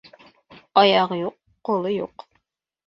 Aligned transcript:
Аяғы 0.83 1.21
юҡ, 1.21 1.39
ҡулы 1.71 1.95
юҡ 1.99 2.29